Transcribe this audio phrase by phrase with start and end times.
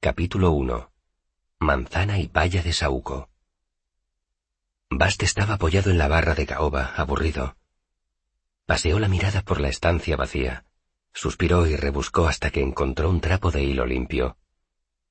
[0.00, 0.90] Capítulo 1.
[1.58, 3.28] Manzana y paya de Saúco.
[4.90, 7.56] Bast estaba apoyado en la barra de caoba, aburrido.
[8.66, 10.64] Paseó la mirada por la estancia vacía,
[11.12, 14.36] suspiró y rebuscó hasta que encontró un trapo de hilo limpio.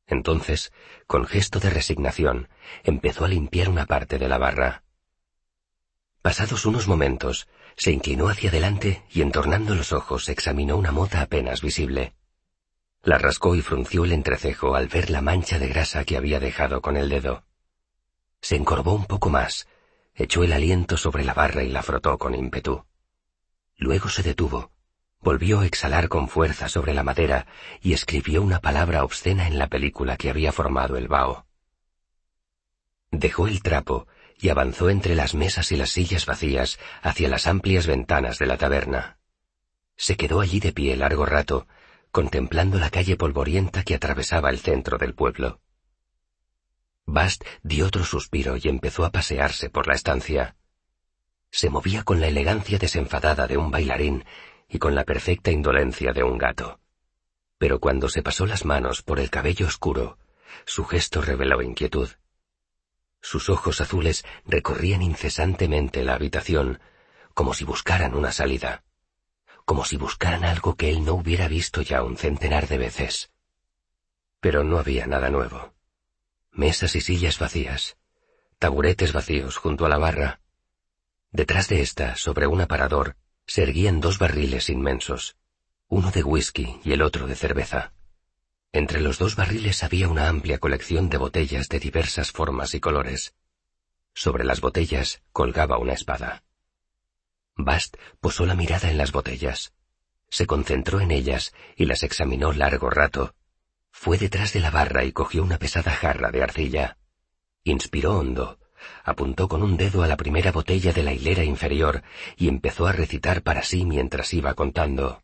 [0.08, 0.72] Entonces,
[1.08, 2.48] con gesto de resignación,
[2.84, 4.84] empezó a limpiar una parte de la barra.
[6.22, 11.62] Pasados unos momentos, se inclinó hacia adelante y entornando los ojos examinó una mota apenas
[11.62, 12.14] visible.
[13.06, 16.82] La rascó y frunció el entrecejo al ver la mancha de grasa que había dejado
[16.82, 17.44] con el dedo.
[18.42, 19.68] Se encorvó un poco más,
[20.16, 22.84] echó el aliento sobre la barra y la frotó con ímpetu.
[23.78, 24.72] Luego se detuvo,
[25.20, 27.46] volvió a exhalar con fuerza sobre la madera
[27.80, 31.46] y escribió una palabra obscena en la película que había formado el vaho.
[33.12, 34.08] Dejó el trapo
[34.40, 38.58] y avanzó entre las mesas y las sillas vacías hacia las amplias ventanas de la
[38.58, 39.20] taberna.
[39.96, 41.68] Se quedó allí de pie largo rato,
[42.16, 45.60] contemplando la calle polvorienta que atravesaba el centro del pueblo.
[47.06, 50.56] Bast dio otro suspiro y empezó a pasearse por la estancia.
[51.52, 54.24] Se movía con la elegancia desenfadada de un bailarín
[54.70, 56.80] y con la perfecta indolencia de un gato.
[57.58, 60.18] Pero cuando se pasó las manos por el cabello oscuro,
[60.66, 62.12] su gesto reveló inquietud.
[63.20, 66.80] Sus ojos azules recorrían incesantemente la habitación,
[67.34, 68.85] como si buscaran una salida,
[69.66, 73.32] como si buscaran algo que él no hubiera visto ya un centenar de veces.
[74.40, 75.74] Pero no había nada nuevo.
[76.52, 77.98] Mesas y sillas vacías,
[78.60, 80.40] taburetes vacíos junto a la barra.
[81.32, 85.36] Detrás de ésta, sobre un aparador, se erguían dos barriles inmensos,
[85.88, 87.94] uno de whisky y el otro de cerveza.
[88.72, 93.34] Entre los dos barriles había una amplia colección de botellas de diversas formas y colores.
[94.14, 96.44] Sobre las botellas colgaba una espada.
[97.56, 99.74] Bast posó la mirada en las botellas.
[100.30, 103.34] Se concentró en ellas y las examinó largo rato.
[103.92, 106.98] Fue detrás de la barra y cogió una pesada jarra de arcilla.
[107.64, 108.60] Inspiró hondo,
[109.04, 112.04] apuntó con un dedo a la primera botella de la hilera inferior
[112.36, 115.24] y empezó a recitar para sí mientras iba contando.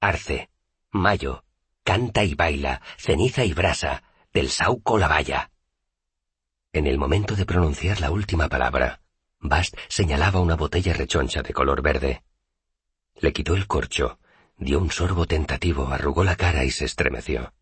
[0.00, 0.48] Arce,
[0.90, 1.44] mayo,
[1.84, 4.02] canta y baila, ceniza y brasa,
[4.32, 5.50] del sauco la valla.
[6.72, 9.00] En el momento de pronunciar la última palabra,
[9.40, 12.22] Bast señalaba una botella rechoncha de color verde.
[13.20, 14.18] Le quitó el corcho,
[14.56, 17.52] dio un sorbo tentativo, arrugó la cara y se estremeció.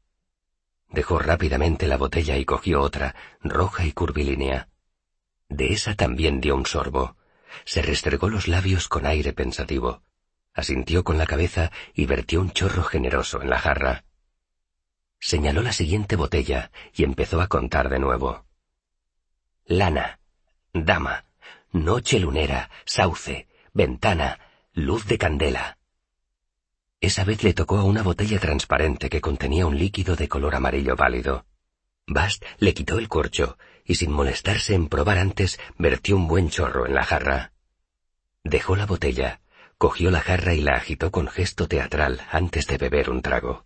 [0.88, 4.68] Dejó rápidamente la botella y cogió otra, roja y curvilínea.
[5.48, 7.16] De esa también dio un sorbo.
[7.64, 10.02] Se restregó los labios con aire pensativo.
[10.54, 14.04] Asintió con la cabeza y vertió un chorro generoso en la jarra.
[15.18, 18.46] Señaló la siguiente botella y empezó a contar de nuevo.
[19.66, 20.20] Lana,
[20.72, 21.24] dama,
[21.72, 24.38] noche lunera, sauce, ventana,
[24.72, 25.78] luz de candela.
[27.00, 30.96] Esa vez le tocó a una botella transparente que contenía un líquido de color amarillo
[30.96, 31.46] pálido.
[32.06, 36.86] Bast le quitó el corcho y sin molestarse en probar antes vertió un buen chorro
[36.86, 37.52] en la jarra.
[38.42, 39.40] Dejó la botella,
[39.76, 43.65] cogió la jarra y la agitó con gesto teatral antes de beber un trago.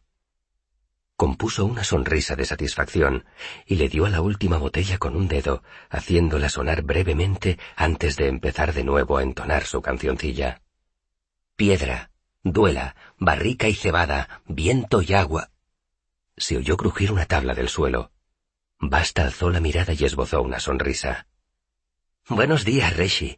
[1.21, 3.27] Compuso una sonrisa de satisfacción
[3.67, 8.27] y le dio a la última botella con un dedo, haciéndola sonar brevemente antes de
[8.27, 10.63] empezar de nuevo a entonar su cancioncilla.
[11.57, 12.11] Piedra,
[12.43, 15.51] duela, barrica y cebada, viento y agua.
[16.39, 18.13] Se oyó crujir una tabla del suelo.
[18.79, 21.27] Basta alzó la mirada y esbozó una sonrisa.
[22.31, 23.37] Buenos días, Reshi.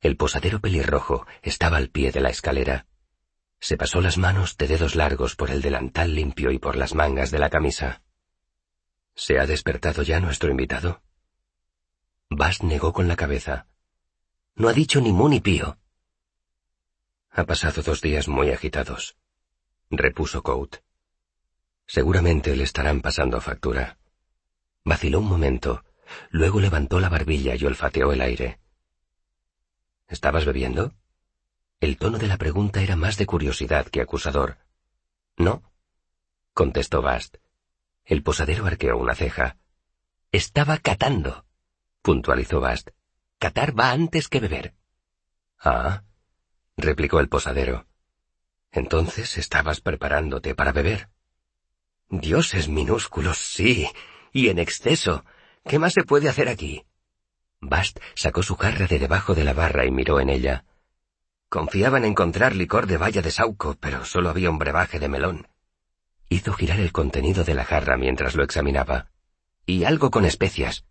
[0.00, 2.86] El posadero pelirrojo estaba al pie de la escalera.
[3.60, 7.30] Se pasó las manos de dedos largos por el delantal limpio y por las mangas
[7.30, 8.02] de la camisa.
[9.14, 11.02] ¿Se ha despertado ya nuestro invitado?
[12.30, 13.66] Bast negó con la cabeza.
[14.54, 15.78] No ha dicho ni mu ni pío.
[17.30, 19.16] Ha pasado dos días muy agitados,
[19.90, 20.76] repuso Coat.
[21.86, 23.98] Seguramente le estarán pasando factura.
[24.84, 25.84] Vaciló un momento,
[26.30, 28.60] luego levantó la barbilla y olfateó el aire.
[30.08, 30.94] ¿Estabas bebiendo?
[31.80, 34.58] El tono de la pregunta era más de curiosidad que acusador.
[35.36, 35.62] No,
[36.52, 37.36] contestó Bast.
[38.04, 39.58] El posadero arqueó una ceja.
[40.32, 41.46] Estaba catando,
[42.02, 42.90] puntualizó Bast.
[43.38, 44.74] Catar va antes que beber.
[45.60, 46.02] Ah,
[46.76, 47.86] replicó el posadero.
[48.72, 51.10] Entonces estabas preparándote para beber.
[52.08, 53.88] Dioses minúsculos, sí,
[54.32, 55.24] y en exceso.
[55.64, 56.84] ¿Qué más se puede hacer aquí?
[57.60, 60.64] Bast sacó su jarra de debajo de la barra y miró en ella.
[61.48, 65.48] Confiaba en encontrar licor de valla de sauco, pero solo había un brebaje de melón.
[66.28, 69.10] Hizo girar el contenido de la jarra mientras lo examinaba.
[69.64, 70.84] Y algo con especias.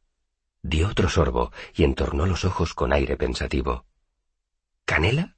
[0.63, 3.85] Dio otro sorbo y entornó los ojos con aire pensativo.
[4.85, 5.35] ¿Canela?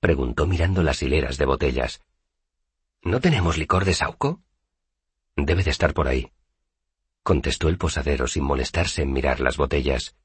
[0.00, 2.02] preguntó mirando las hileras de botellas.
[3.02, 4.42] ¿No tenemos licor de sauco?
[5.36, 6.32] Debe de estar por ahí,
[7.22, 10.16] contestó el posadero sin molestarse en mirar las botellas.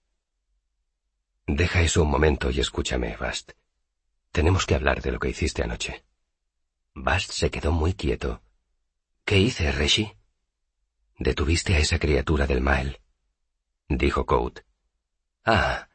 [1.48, 3.52] Deja eso un momento y escúchame, Bast.
[4.32, 6.06] Tenemos que hablar de lo que hiciste anoche.
[6.94, 8.42] Bast se quedó muy quieto.
[9.26, 10.14] ¿Qué hice, Reshi?
[11.18, 13.00] Detuviste a esa criatura del Mael,
[13.88, 14.62] dijo Coat.
[15.46, 15.88] Ah.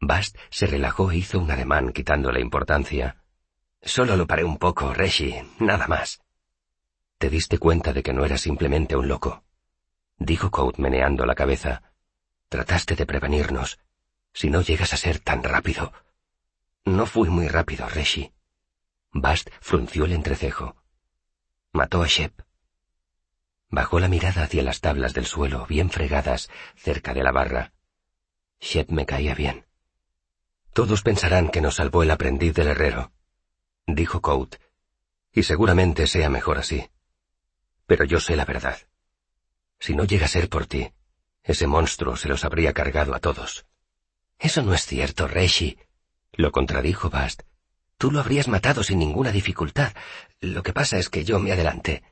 [0.00, 3.24] Bast se relajó e hizo un ademán quitando la importancia.
[3.82, 6.20] Solo lo paré un poco, Reshi, nada más.
[7.18, 9.44] Te diste cuenta de que no era simplemente un loco,
[10.18, 11.82] dijo Coat meneando la cabeza.
[12.48, 13.78] Trataste de prevenirnos.
[14.32, 15.92] Si no llegas a ser tan rápido.
[16.84, 18.32] No fui muy rápido, Reshi.
[19.12, 20.76] Bast frunció el entrecejo.
[21.72, 22.42] Mató a Shep.
[23.70, 27.72] Bajó la mirada hacia las tablas del suelo, bien fregadas, cerca de la barra.
[28.60, 29.66] Shep me caía bien.
[30.74, 33.12] Todos pensarán que nos salvó el aprendiz del herrero,
[33.86, 34.56] dijo Coat,
[35.32, 36.90] y seguramente sea mejor así.
[37.86, 38.78] Pero yo sé la verdad.
[39.78, 40.92] Si no llega a ser por ti,
[41.42, 43.66] ese monstruo se los habría cargado a todos.
[44.38, 45.78] Eso no es cierto, Reshi,
[46.36, 47.42] lo contradijo Bast.
[47.98, 49.94] Tú lo habrías matado sin ninguna dificultad.
[50.40, 52.02] Lo que pasa es que yo me adelanté.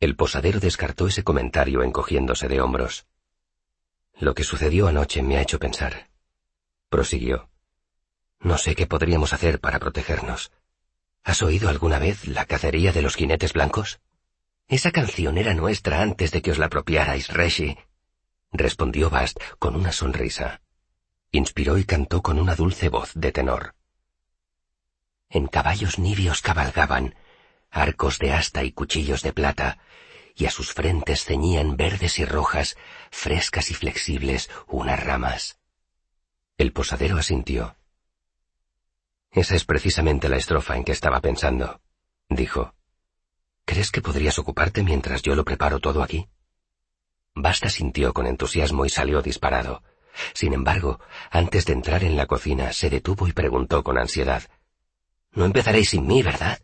[0.00, 3.06] El posadero descartó ese comentario encogiéndose de hombros.
[4.18, 6.10] Lo que sucedió anoche me ha hecho pensar.
[6.88, 7.48] Prosiguió.
[8.40, 10.50] No sé qué podríamos hacer para protegernos.
[11.22, 14.00] ¿Has oído alguna vez la cacería de los jinetes blancos?
[14.66, 17.78] Esa canción era nuestra antes de que os la apropiarais, Reshi,
[18.50, 20.61] respondió Bast con una sonrisa.
[21.34, 23.74] Inspiró y cantó con una dulce voz de tenor.
[25.30, 27.14] En caballos nibios cabalgaban,
[27.70, 29.78] arcos de asta y cuchillos de plata,
[30.34, 32.76] y a sus frentes ceñían verdes y rojas,
[33.10, 35.58] frescas y flexibles, unas ramas.
[36.58, 37.76] El posadero asintió.
[39.30, 41.80] Esa es precisamente la estrofa en que estaba pensando,
[42.28, 42.74] dijo.
[43.64, 46.28] ¿Crees que podrías ocuparte mientras yo lo preparo todo aquí?
[47.34, 49.82] Basta sintió con entusiasmo y salió disparado.
[50.34, 51.00] Sin embargo,
[51.30, 54.42] antes de entrar en la cocina, se detuvo y preguntó con ansiedad.
[55.32, 56.60] No empezaréis sin mí, ¿verdad?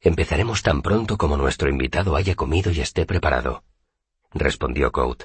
[0.00, 3.64] Empezaremos tan pronto como nuestro invitado haya comido y esté preparado,
[4.32, 5.24] respondió Coat,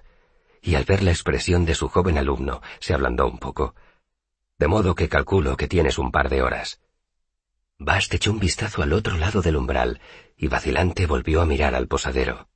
[0.62, 3.76] y al ver la expresión de su joven alumno, se ablandó un poco.
[4.58, 6.82] De modo que calculo que tienes un par de horas.
[7.78, 10.00] Bast echó un vistazo al otro lado del umbral
[10.38, 12.50] y vacilante volvió a mirar al posadero.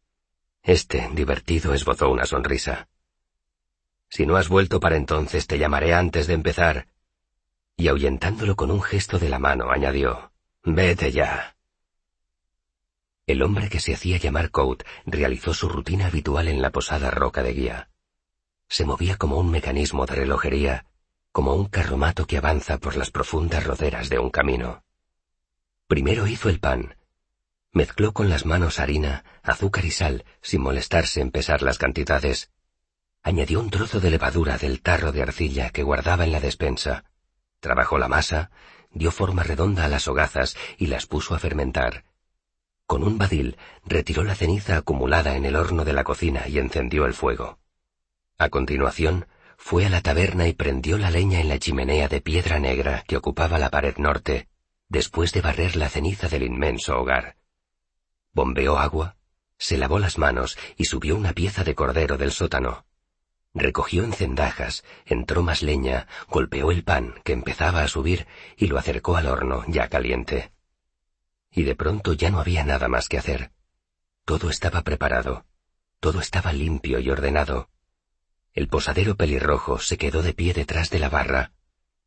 [0.64, 2.88] Este, divertido, esbozó una sonrisa.
[4.10, 6.88] Si no has vuelto para entonces, te llamaré antes de empezar.
[7.78, 10.32] Y ahuyentándolo con un gesto de la mano, añadió,
[10.64, 11.56] Vete ya.
[13.26, 17.44] El hombre que se hacía llamar Coat realizó su rutina habitual en la posada roca
[17.44, 17.90] de guía.
[18.68, 20.86] Se movía como un mecanismo de relojería,
[21.32, 24.84] como un carromato que avanza por las profundas roderas de un camino.
[25.88, 26.96] Primero hizo el pan.
[27.72, 32.50] Mezcló con las manos harina, azúcar y sal, sin molestarse en pesar las cantidades.
[33.22, 37.04] Añadió un trozo de levadura del tarro de arcilla que guardaba en la despensa.
[37.60, 38.52] Trabajó la masa,
[38.92, 42.06] dio forma redonda a las hogazas y las puso a fermentar.
[42.86, 47.06] Con un badil retiró la ceniza acumulada en el horno de la cocina y encendió
[47.06, 47.60] el fuego.
[48.38, 49.28] A continuación,
[49.58, 53.18] fue a la taberna y prendió la leña en la chimenea de piedra negra que
[53.18, 54.48] ocupaba la pared norte,
[54.88, 57.36] después de barrer la ceniza del inmenso hogar.
[58.32, 59.18] Bombeó agua,
[59.58, 62.86] se lavó las manos y subió una pieza de cordero del sótano.
[63.60, 68.26] Recogió encendajas, entró más leña, golpeó el pan, que empezaba a subir,
[68.56, 70.54] y lo acercó al horno, ya caliente.
[71.52, 73.52] Y de pronto ya no había nada más que hacer.
[74.24, 75.46] Todo estaba preparado,
[76.00, 77.70] todo estaba limpio y ordenado.
[78.54, 81.52] El posadero pelirrojo se quedó de pie detrás de la barra,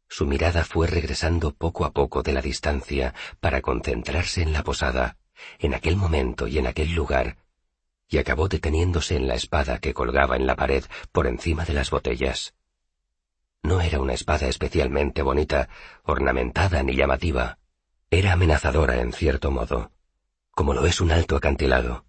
[0.09, 5.17] su mirada fue regresando poco a poco de la distancia para concentrarse en la posada,
[5.59, 7.39] en aquel momento y en aquel lugar,
[8.13, 11.91] y acabó deteniéndose en la espada que colgaba en la pared por encima de las
[11.91, 12.55] botellas.
[13.63, 15.71] No era una espada especialmente bonita,
[16.03, 17.59] ornamentada ni llamativa.
[18.11, 19.93] Era amenazadora en cierto modo,
[20.51, 22.05] como lo es un alto acantilado.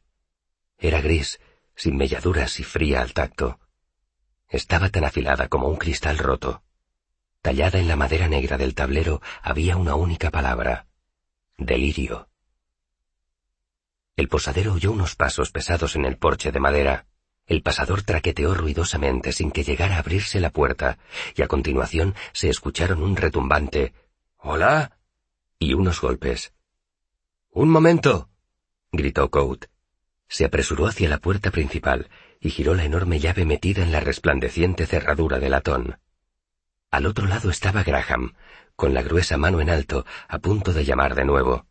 [0.77, 1.39] Era gris,
[1.73, 3.59] sin melladuras y fría al tacto.
[4.49, 6.63] Estaba tan afilada como un cristal roto.
[7.41, 10.87] Tallada en la madera negra del tablero había una única palabra.
[11.57, 12.27] Delirio.
[14.15, 17.07] El posadero oyó unos pasos pesados en el porche de madera.
[17.47, 20.99] El pasador traqueteó ruidosamente sin que llegara a abrirse la puerta,
[21.35, 23.93] y a continuación se escucharon un retumbante
[24.37, 24.97] Hola
[25.57, 26.53] y unos golpes.
[27.49, 28.29] Un momento.
[28.91, 29.65] gritó Coat.
[30.27, 34.85] Se apresuró hacia la puerta principal y giró la enorme llave metida en la resplandeciente
[34.85, 35.99] cerradura de latón.
[36.91, 38.35] Al otro lado estaba Graham,
[38.75, 41.65] con la gruesa mano en alto, a punto de llamar de nuevo.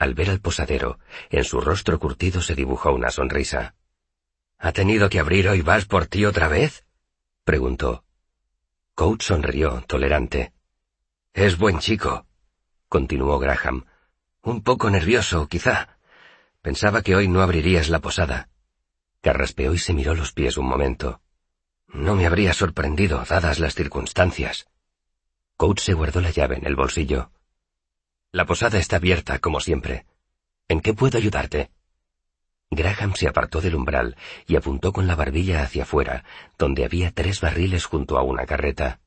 [0.00, 3.74] Al ver al posadero, en su rostro curtido se dibujó una sonrisa.
[4.58, 6.86] ¿Ha tenido que abrir hoy vas por ti otra vez?
[7.44, 8.06] preguntó.
[8.94, 10.54] Coach sonrió, tolerante.
[11.34, 12.24] Es buen chico,
[12.88, 13.84] continuó Graham.
[14.42, 15.98] Un poco nervioso, quizá.
[16.62, 18.48] Pensaba que hoy no abrirías la posada.
[19.20, 21.20] Carraspeó y se miró los pies un momento.
[21.88, 24.66] No me habría sorprendido, dadas las circunstancias.
[25.58, 27.32] Coach se guardó la llave en el bolsillo.
[28.32, 30.06] La posada está abierta, como siempre.
[30.68, 31.70] ¿En qué puedo ayudarte?
[32.70, 36.24] Graham se apartó del umbral y apuntó con la barbilla hacia afuera,
[36.56, 39.00] donde había tres barriles junto a una carreta.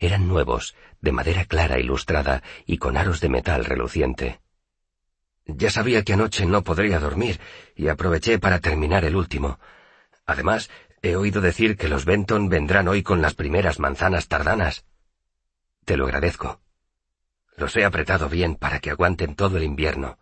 [0.00, 4.40] Eran nuevos, de madera clara y lustrada y con aros de metal reluciente.
[5.46, 7.40] Ya sabía que anoche no podría dormir
[7.76, 9.60] y aproveché para terminar el último.
[10.26, 10.70] Además,
[11.02, 14.84] he oído decir que los Benton vendrán hoy con las primeras manzanas tardanas.
[15.84, 16.60] Te lo agradezco.
[17.56, 20.18] Los he apretado bien para que aguanten todo el invierno.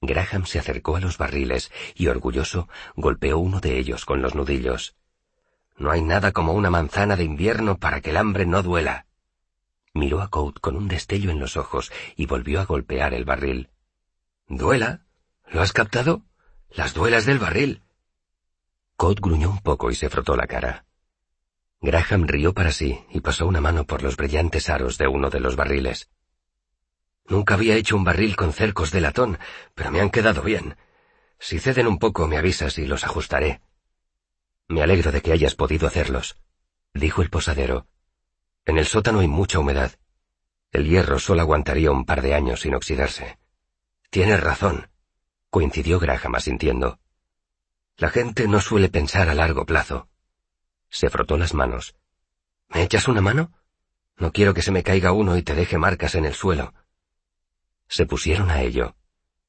[0.00, 4.94] Graham se acercó a los barriles y, orgulloso, golpeó uno de ellos con los nudillos.
[5.76, 9.06] No hay nada como una manzana de invierno para que el hambre no duela.
[9.94, 13.70] Miró a Coat con un destello en los ojos y volvió a golpear el barril.
[14.46, 15.02] ¿Duela?
[15.48, 16.22] ¿Lo has captado?
[16.70, 17.82] Las duelas del barril.
[18.96, 20.84] Coat gruñó un poco y se frotó la cara.
[21.80, 25.40] Graham rió para sí y pasó una mano por los brillantes aros de uno de
[25.40, 26.10] los barriles.
[27.28, 29.38] Nunca había hecho un barril con cercos de latón,
[29.74, 30.76] pero me han quedado bien.
[31.38, 33.60] Si ceden un poco, me avisas y los ajustaré.
[34.66, 36.36] Me alegro de que hayas podido hacerlos,
[36.94, 37.86] dijo el posadero.
[38.64, 39.92] En el sótano hay mucha humedad.
[40.72, 43.38] El hierro solo aguantaría un par de años sin oxidarse.
[44.10, 44.90] Tienes razón,
[45.50, 46.98] coincidió Graham asintiendo.
[47.96, 50.08] La gente no suele pensar a largo plazo.
[50.90, 51.94] Se frotó las manos.
[52.68, 53.52] ¿Me echas una mano?
[54.16, 56.74] No quiero que se me caiga uno y te deje marcas en el suelo.
[57.88, 58.94] Se pusieron a ello.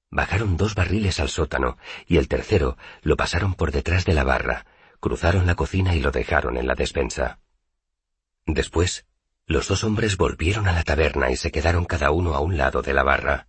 [0.09, 1.77] Bajaron dos barriles al sótano
[2.07, 4.65] y el tercero lo pasaron por detrás de la barra,
[4.99, 7.39] cruzaron la cocina y lo dejaron en la despensa.
[8.45, 9.05] Después,
[9.45, 12.81] los dos hombres volvieron a la taberna y se quedaron cada uno a un lado
[12.81, 13.47] de la barra.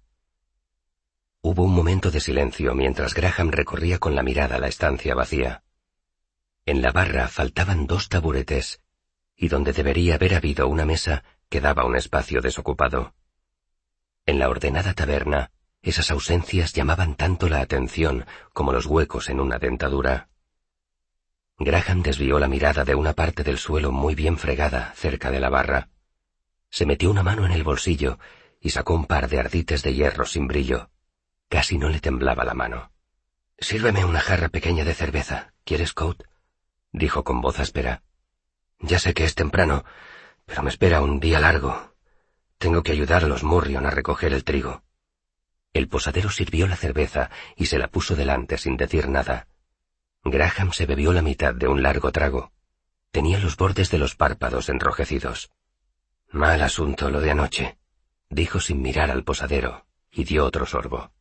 [1.43, 5.63] Hubo un momento de silencio mientras Graham recorría con la mirada la estancia vacía.
[6.67, 8.83] En la barra faltaban dos taburetes,
[9.35, 13.15] y donde debería haber habido una mesa quedaba un espacio desocupado.
[14.31, 15.51] En la ordenada taberna,
[15.83, 20.29] esas ausencias llamaban tanto la atención como los huecos en una dentadura.
[21.59, 25.49] Graham desvió la mirada de una parte del suelo muy bien fregada cerca de la
[25.49, 25.89] barra.
[26.71, 28.21] Se metió una mano en el bolsillo
[28.61, 30.91] y sacó un par de ardites de hierro sin brillo.
[31.49, 32.93] Casi no le temblaba la mano.
[33.59, 35.55] Sírveme una jarra pequeña de cerveza.
[35.65, 36.23] ¿Quieres, Coat?
[36.93, 38.05] dijo con voz áspera.
[38.79, 39.85] Ya sé que es temprano,
[40.47, 41.90] pero me espera un día largo
[42.61, 44.83] tengo que ayudar a los Murrion a recoger el trigo.
[45.73, 49.49] El posadero sirvió la cerveza y se la puso delante sin decir nada.
[50.25, 52.53] Graham se bebió la mitad de un largo trago.
[53.13, 55.51] Tenía los bordes de los párpados enrojecidos.
[56.33, 57.79] Mal asunto lo de anoche,
[58.29, 61.13] dijo sin mirar al posadero, y dio otro sorbo.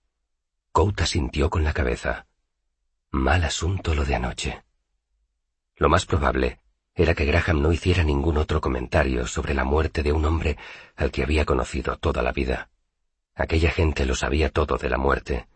[0.73, 2.27] Couta sintió con la cabeza.
[3.11, 4.63] Mal asunto lo de anoche.
[5.77, 6.59] Lo más probable
[6.95, 10.57] era que Graham no hiciera ningún otro comentario sobre la muerte de un hombre
[10.95, 12.69] al que había conocido toda la vida.
[13.35, 15.47] Aquella gente lo sabía todo de la muerte.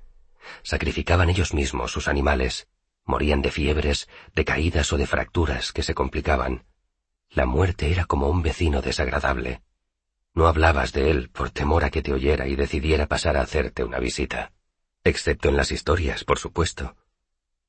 [0.62, 2.68] Sacrificaban ellos mismos sus animales,
[3.06, 6.64] morían de fiebres, de caídas o de fracturas que se complicaban.
[7.30, 9.62] La muerte era como un vecino desagradable.
[10.34, 13.84] No hablabas de él por temor a que te oyera y decidiera pasar a hacerte
[13.84, 14.54] una visita.
[15.04, 16.96] Excepto en las historias, por supuesto.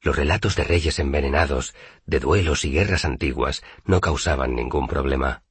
[0.01, 1.75] Los relatos de reyes envenenados,
[2.05, 5.43] de duelos y guerras antiguas, no causaban ningún problema.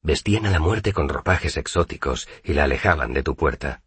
[0.00, 3.82] Vestían a la muerte con ropajes exóticos y la alejaban de tu puerta.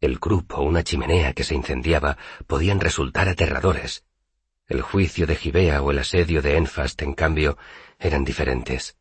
[0.00, 4.04] El crup o una chimenea que se incendiaba podían resultar aterradores.
[4.66, 7.56] El juicio de Gibea o el asedio de Enfast, en cambio,
[7.98, 8.98] eran diferentes.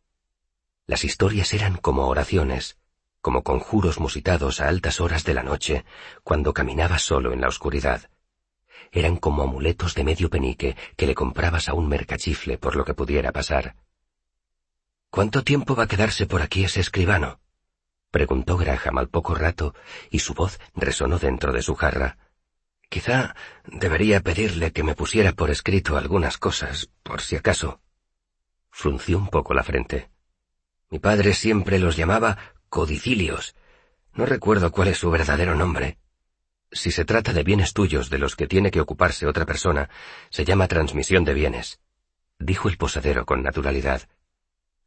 [0.86, 2.77] Las historias eran como oraciones,
[3.20, 5.84] como conjuros musitados a altas horas de la noche,
[6.24, 8.10] cuando caminabas solo en la oscuridad
[8.91, 12.94] eran como amuletos de medio penique que le comprabas a un mercachifle por lo que
[12.94, 13.75] pudiera pasar.
[15.10, 17.39] ¿Cuánto tiempo va a quedarse por aquí ese escribano?
[18.12, 19.75] preguntó Graham al poco rato,
[20.10, 22.17] y su voz resonó dentro de su jarra.
[22.89, 27.82] Quizá debería pedirle que me pusiera por escrito algunas cosas, por si acaso.
[28.70, 30.10] Frunció un poco la frente.
[30.89, 32.38] Mi padre siempre los llamaba
[32.70, 33.56] codicilios.
[34.13, 35.98] No recuerdo cuál es su verdadero nombre.
[36.72, 39.90] Si se trata de bienes tuyos de los que tiene que ocuparse otra persona,
[40.30, 41.80] se llama transmisión de bienes,
[42.40, 44.10] dijo el posadero con naturalidad.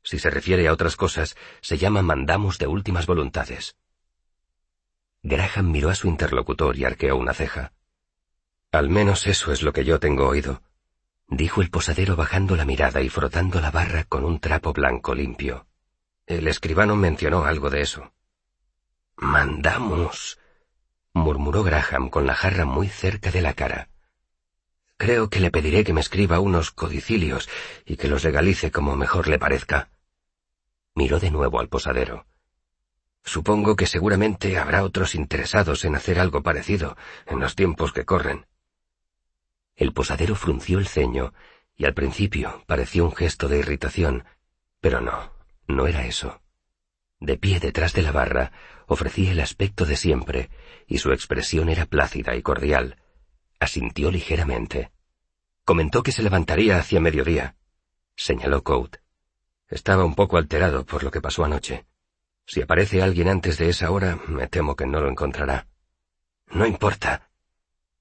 [0.03, 3.77] Si se refiere a otras cosas, se llama mandamos de últimas voluntades.
[5.23, 7.73] Graham miró a su interlocutor y arqueó una ceja.
[8.73, 10.63] Al menos eso es lo que yo tengo oído,
[11.29, 15.67] dijo el posadero bajando la mirada y frotando la barra con un trapo blanco limpio.
[16.27, 18.13] El escribano mencionó algo de eso.
[19.17, 20.39] Mandamos,
[21.13, 23.89] murmuró Graham con la jarra muy cerca de la cara.
[24.97, 27.49] Creo que le pediré que me escriba unos codicilios
[27.87, 29.89] y que los legalice como mejor le parezca.
[30.95, 32.27] Miró de nuevo al posadero.
[33.25, 38.47] Supongo que seguramente habrá otros interesados en hacer algo parecido en los tiempos que corren.
[39.77, 41.33] El posadero frunció el ceño,
[41.77, 44.25] y al principio pareció un gesto de irritación,
[44.81, 45.33] pero no,
[45.67, 46.43] no era eso.
[47.21, 48.53] De pie detrás de la barra,
[48.91, 50.51] ofrecía el aspecto de siempre,
[50.89, 52.97] y su expresión era plácida y cordial.
[53.61, 54.91] Asintió ligeramente.
[55.65, 57.55] Comentó que se levantaría hacia mediodía,
[58.17, 58.97] señaló Coat.
[59.69, 61.87] Estaba un poco alterado por lo que pasó anoche.
[62.47, 65.69] Si aparece alguien antes de esa hora, me temo que no lo encontrará.
[66.49, 67.31] No importa,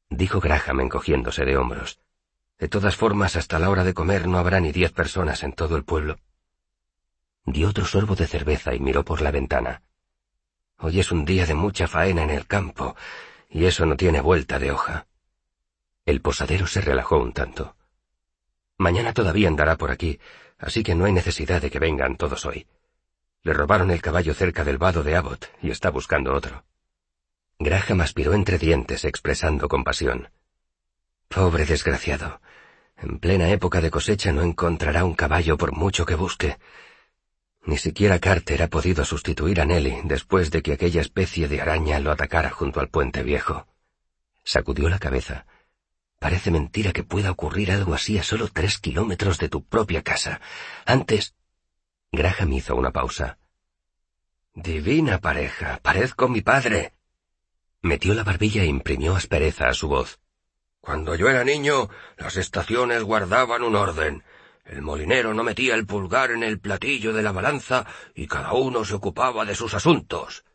[0.09, 1.99] dijo Graham encogiéndose de hombros.
[2.57, 5.77] De todas formas, hasta la hora de comer no habrá ni diez personas en todo
[5.77, 6.17] el pueblo.
[7.45, 9.83] Dio otro sorbo de cerveza y miró por la ventana.
[10.81, 12.95] Hoy es un día de mucha faena en el campo,
[13.49, 15.07] y eso no tiene vuelta de hoja.
[16.05, 17.75] El posadero se relajó un tanto.
[18.77, 20.19] Mañana todavía andará por aquí,
[20.57, 22.65] así que no hay necesidad de que vengan todos hoy.
[23.43, 26.63] Le robaron el caballo cerca del vado de Abbott y está buscando otro.
[27.59, 30.29] Graham aspiró entre dientes expresando compasión.
[31.27, 32.39] Pobre desgraciado.
[32.97, 36.57] En plena época de cosecha no encontrará un caballo por mucho que busque.
[37.63, 41.99] Ni siquiera Carter ha podido sustituir a Nelly después de que aquella especie de araña
[41.99, 43.67] lo atacara junto al puente viejo.
[44.43, 45.45] Sacudió la cabeza.
[46.19, 50.41] Parece mentira que pueda ocurrir algo así a solo tres kilómetros de tu propia casa.
[50.85, 51.35] Antes.
[52.11, 53.37] Graham hizo una pausa.
[54.53, 55.79] Divina pareja.
[55.81, 56.93] Parezco mi padre.
[57.81, 60.19] Metió la barbilla e imprimió aspereza a su voz.
[60.81, 64.23] Cuando yo era niño, las estaciones guardaban un orden.
[64.69, 68.85] El molinero no metía el pulgar en el platillo de la balanza y cada uno
[68.85, 70.45] se ocupaba de sus asuntos.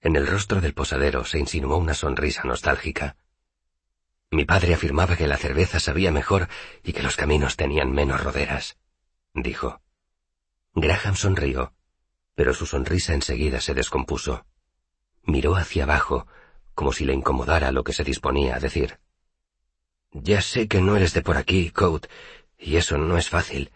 [0.00, 3.16] En el rostro del posadero se insinuó una sonrisa nostálgica.
[4.30, 6.46] Mi padre afirmaba que la cerveza sabía mejor
[6.84, 8.78] y que los caminos tenían menos roderas,
[9.34, 9.80] dijo.
[10.74, 11.74] Graham sonrió,
[12.36, 14.46] pero su sonrisa enseguida se descompuso.
[15.24, 16.28] Miró hacia abajo,
[16.76, 19.00] como si le incomodara lo que se disponía a decir.
[20.12, 22.06] Ya sé que no eres de por aquí, Coat,
[22.58, 23.72] y eso no es fácil.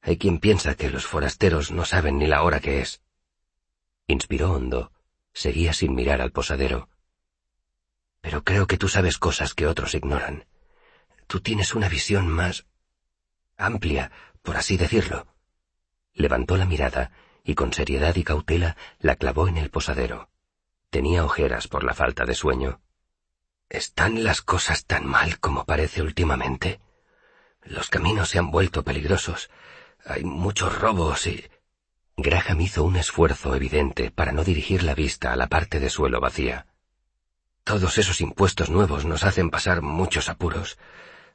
[0.00, 3.02] Hay quien piensa que los forasteros no saben ni la hora que es.
[4.06, 4.92] Inspiró hondo.
[5.32, 6.88] Seguía sin mirar al posadero.
[8.20, 10.46] Pero creo que tú sabes cosas que otros ignoran.
[11.26, 12.66] Tú tienes una visión más
[13.56, 14.10] amplia,
[14.42, 15.26] por así decirlo.
[16.14, 17.10] Levantó la mirada
[17.44, 20.30] y con seriedad y cautela la clavó en el posadero.
[20.90, 22.80] Tenía ojeras por la falta de sueño.
[23.68, 26.80] ¿Están las cosas tan mal como parece últimamente?
[27.66, 29.50] Los caminos se han vuelto peligrosos.
[30.04, 31.44] Hay muchos robos y...
[32.16, 36.20] Graham hizo un esfuerzo evidente para no dirigir la vista a la parte de suelo
[36.20, 36.66] vacía.
[37.64, 40.78] Todos esos impuestos nuevos nos hacen pasar muchos apuros.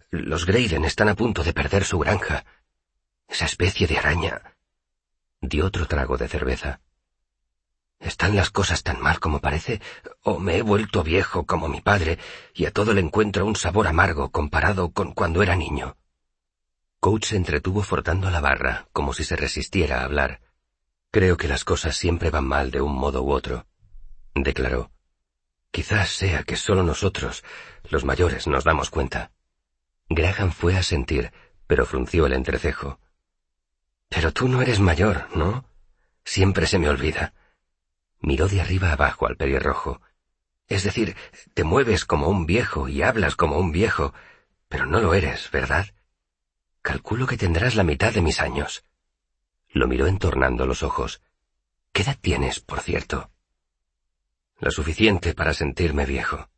[0.10, 2.46] Los Grayden están a punto de perder su granja.
[3.28, 4.56] Esa especie de araña.
[5.42, 6.80] Dio otro trago de cerveza.
[8.00, 9.82] ¿Están las cosas tan mal como parece?
[10.24, 12.18] ¿O me he vuelto viejo como mi padre
[12.54, 15.98] y a todo le encuentro un sabor amargo comparado con cuando era niño?
[17.02, 20.40] Coach se entretuvo frotando la barra, como si se resistiera a hablar.
[21.10, 23.66] Creo que las cosas siempre van mal de un modo u otro,
[24.36, 24.92] declaró.
[25.72, 27.44] Quizás sea que solo nosotros,
[27.90, 29.32] los mayores, nos damos cuenta.
[30.10, 31.34] Graham fue a sentir,
[31.66, 33.00] pero frunció el entrecejo.
[34.08, 35.66] Pero tú no eres mayor, ¿no?
[36.24, 37.34] Siempre se me olvida.
[38.20, 40.02] Miró de arriba abajo al pelirrojo.
[40.68, 41.16] Es decir,
[41.56, 44.14] te mueves como un viejo y hablas como un viejo,
[44.70, 45.88] pero no lo eres, ¿verdad?
[46.82, 48.84] Calculo que tendrás la mitad de mis años.
[49.70, 51.22] Lo miró entornando los ojos.
[51.92, 53.32] ¿Qué edad tienes, por cierto?
[54.60, 56.50] Lo suficiente para sentirme viejo,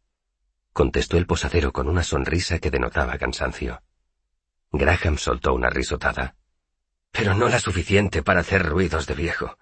[0.71, 3.81] contestó el posadero con una sonrisa que denotaba cansancio.
[4.71, 6.35] Graham soltó una risotada.
[7.11, 9.57] Pero no la suficiente para hacer ruidos de viejo.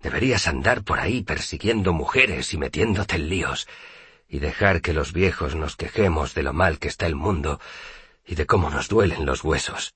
[0.00, 3.66] Deberías andar por ahí persiguiendo mujeres y metiéndote en líos,
[4.28, 7.58] y dejar que los viejos nos quejemos de lo mal que está el mundo
[8.28, 9.94] y de cómo nos duelen los huesos.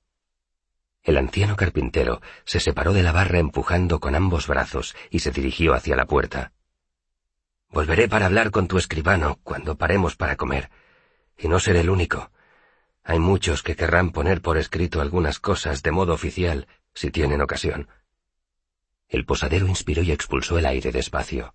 [1.02, 5.74] El anciano carpintero se separó de la barra empujando con ambos brazos y se dirigió
[5.74, 6.52] hacia la puerta.
[7.68, 10.70] Volveré para hablar con tu escribano cuando paremos para comer,
[11.36, 12.30] y no seré el único.
[13.04, 17.88] Hay muchos que querrán poner por escrito algunas cosas de modo oficial, si tienen ocasión.
[19.08, 21.54] El posadero inspiró y expulsó el aire despacio.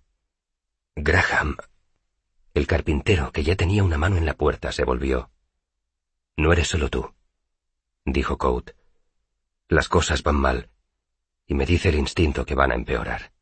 [0.95, 1.57] Graham.
[2.53, 5.31] El carpintero, que ya tenía una mano en la puerta, se volvió.
[6.38, 7.13] No eres solo tú,
[8.06, 8.71] dijo Coat.
[9.67, 10.69] Las cosas van mal,
[11.45, 13.34] y me dice el instinto que van a empeorar.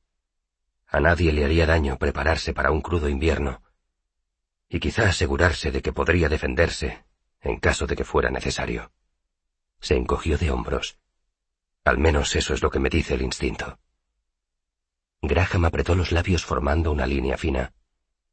[0.88, 3.62] A nadie le haría daño prepararse para un crudo invierno,
[4.70, 7.06] y quizá asegurarse de que podría defenderse
[7.42, 8.92] en caso de que fuera necesario.
[9.80, 10.98] Se encogió de hombros.
[11.84, 13.78] Al menos eso es lo que me dice el instinto.
[15.22, 17.74] Graham apretó los labios formando una línea fina.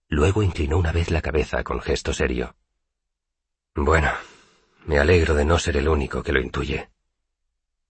[0.09, 2.57] Luego inclinó una vez la cabeza con gesto serio.
[3.75, 4.11] Bueno,
[4.86, 6.90] me alegro de no ser el único que lo intuye.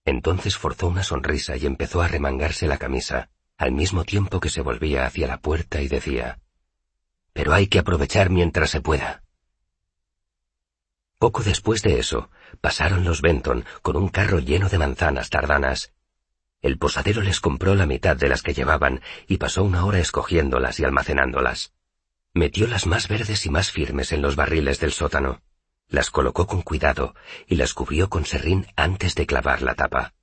[0.05, 4.61] Entonces forzó una sonrisa y empezó a remangarse la camisa, al mismo tiempo que se
[4.61, 6.39] volvía hacia la puerta y decía,
[7.31, 9.23] Pero hay que aprovechar mientras se pueda.
[11.17, 12.29] Poco después de eso,
[12.59, 15.93] pasaron los Benton con un carro lleno de manzanas tardanas.
[16.61, 20.79] El posadero les compró la mitad de las que llevaban y pasó una hora escogiéndolas
[20.79, 21.73] y almacenándolas.
[22.33, 25.41] Metió las más verdes y más firmes en los barriles del sótano.
[25.93, 27.13] Las colocó con cuidado
[27.45, 30.15] y las cubrió con serrín antes de clavar la tapa.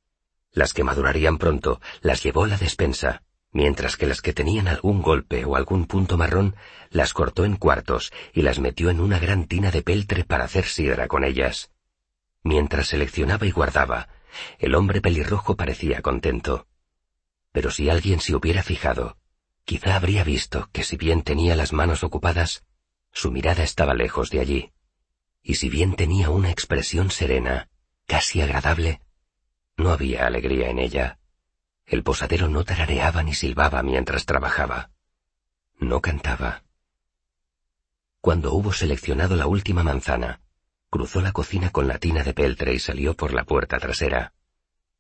[0.51, 5.01] Las que madurarían pronto las llevó a la despensa, mientras que las que tenían algún
[5.01, 6.57] golpe o algún punto marrón
[6.91, 10.65] las cortó en cuartos y las metió en una gran tina de peltre para hacer
[10.65, 11.71] sidra con ellas.
[12.43, 14.09] Mientras seleccionaba y guardaba,
[14.59, 16.67] el hombre pelirrojo parecía contento.
[17.53, 19.19] Pero si alguien se hubiera fijado,
[19.65, 22.65] quizá habría visto que si bien tenía las manos ocupadas,
[23.13, 24.73] su mirada estaba lejos de allí.
[25.43, 27.69] Y si bien tenía una expresión serena,
[28.07, 29.01] casi agradable,
[29.77, 31.19] no había alegría en ella.
[31.87, 34.91] El posadero no tarareaba ni silbaba mientras trabajaba.
[35.79, 36.63] No cantaba.
[38.21, 40.43] Cuando hubo seleccionado la última manzana,
[40.91, 44.35] cruzó la cocina con la tina de peltre y salió por la puerta trasera.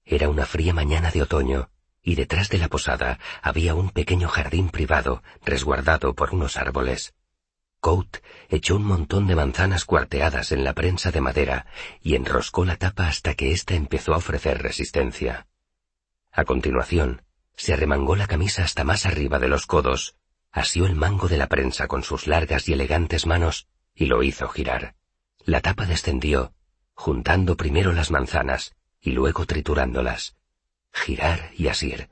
[0.05, 1.71] Era una fría mañana de otoño,
[2.03, 7.15] y detrás de la posada había un pequeño jardín privado resguardado por unos árboles.
[7.81, 11.67] Coat echó un montón de manzanas cuarteadas en la prensa de madera
[12.03, 15.47] y enroscó la tapa hasta que ésta empezó a ofrecer resistencia.
[16.31, 17.23] A continuación,
[17.57, 20.17] se arremangó la camisa hasta más arriba de los codos,
[20.53, 24.49] asió el mango de la prensa con sus largas y elegantes manos y lo hizo
[24.49, 24.95] girar.
[25.45, 26.53] La tapa descendió,
[26.95, 30.37] juntando primero las manzanas y luego triturándolas.
[30.93, 32.11] Girar y asir.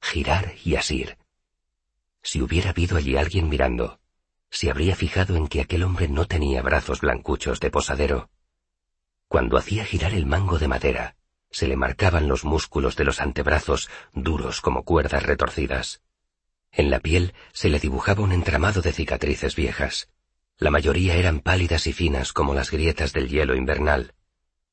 [0.00, 1.16] Girar y asir.
[2.22, 4.00] Si hubiera habido allí alguien mirando,
[4.50, 8.30] se habría fijado en que aquel hombre no tenía brazos blancuchos de posadero.
[9.28, 11.16] Cuando hacía girar el mango de madera,
[11.50, 16.02] se le marcaban los músculos de los antebrazos duros como cuerdas retorcidas.
[16.72, 20.08] En la piel se le dibujaba un entramado de cicatrices viejas.
[20.58, 24.14] La mayoría eran pálidas y finas como las grietas del hielo invernal.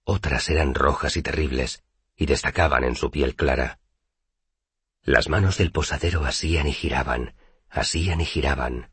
[0.03, 1.83] Otras eran rojas y terribles,
[2.15, 3.79] y destacaban en su piel clara.
[5.03, 7.35] Las manos del posadero asían y giraban,
[7.69, 8.91] asían y giraban.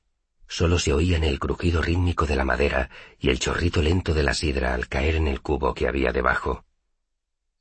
[0.53, 4.35] Solo se oían el crujido rítmico de la madera y el chorrito lento de la
[4.35, 6.67] sidra al caer en el cubo que había debajo.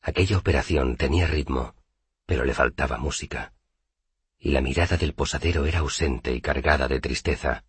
[0.01, 1.73] Aquella operación tenía ritmo,
[2.25, 3.53] pero le faltaba música.
[4.37, 7.63] Y la mirada del posadero era ausente y cargada de tristeza.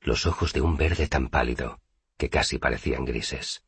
[0.00, 1.82] Los ojos de un verde tan pálido
[2.16, 3.62] que casi parecían grises.